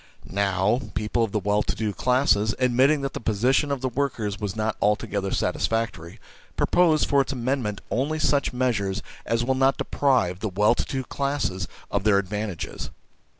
Now, 0.31 0.81
people 0.95 1.23
of 1.23 1.31
the 1.31 1.37
well 1.37 1.61
to 1.61 1.75
do 1.75 1.93
classes, 1.93 2.55
admitting 2.57 3.01
that 3.01 3.13
the 3.13 3.19
position 3.19 3.69
of 3.71 3.81
the 3.81 3.87
workers 3.87 4.35
is 4.41 4.55
not 4.55 4.75
altogether 4.81 5.29
satisfactory, 5.29 6.19
propose 6.57 7.03
for 7.03 7.21
its 7.21 7.33
amendment 7.33 7.81
only 7.91 8.17
such 8.17 8.51
measures 8.51 9.03
as 9.27 9.43
will 9.45 9.53
not 9.53 9.77
deprive 9.77 10.39
the 10.39 10.49
well 10.49 10.73
to 10.73 10.85
do 10.85 11.03
classes 11.03 11.67
of 11.91 12.03
their 12.03 12.17
advantages. 12.17 12.89